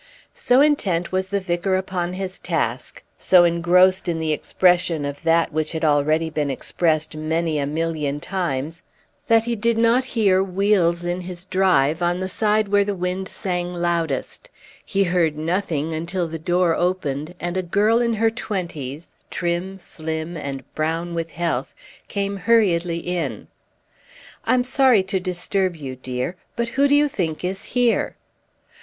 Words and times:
So 0.33 0.61
intent 0.61 1.11
was 1.11 1.27
the 1.27 1.39
vicar 1.39 1.75
upon 1.75 2.13
his 2.13 2.39
task, 2.39 3.03
so 3.19 3.43
engrossed 3.43 4.09
in 4.09 4.17
the 4.17 4.33
expression 4.33 5.05
of 5.05 5.21
that 5.21 5.53
which 5.53 5.73
had 5.73 5.85
already 5.85 6.31
been 6.31 6.49
expressed 6.49 7.15
many 7.15 7.59
a 7.59 7.67
million 7.67 8.19
times, 8.19 8.81
that 9.27 9.43
he 9.43 9.55
did 9.55 9.77
not 9.77 10.03
hear 10.17 10.41
wheels 10.41 11.05
in 11.05 11.21
his 11.21 11.45
drive, 11.45 12.01
on 12.01 12.19
the 12.19 12.27
side 12.29 12.69
where 12.69 12.83
the 12.83 12.95
wind 12.95 13.29
sang 13.29 13.75
loudest; 13.75 14.49
he 14.83 15.03
heard 15.03 15.37
nothing 15.37 15.93
until 15.93 16.27
the 16.27 16.39
door 16.39 16.73
opened, 16.73 17.35
and 17.39 17.55
a 17.55 17.61
girl 17.61 18.01
in 18.01 18.15
her 18.15 18.31
twenties, 18.31 19.13
trim, 19.29 19.77
slim, 19.77 20.35
and 20.35 20.63
brown 20.73 21.13
with 21.13 21.29
health, 21.33 21.75
came 22.07 22.37
hurriedly 22.37 22.97
in. 22.97 23.49
"I'm 24.45 24.63
sorry 24.63 25.03
to 25.03 25.19
disturb 25.19 25.75
you, 25.75 25.95
dear, 25.95 26.37
but 26.55 26.69
who 26.69 26.87
do 26.87 26.95
you 26.95 27.07
think 27.07 27.43
is 27.43 27.65
here?" 27.77 28.15